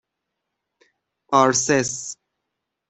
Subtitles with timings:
[1.33, 2.17] آرسِس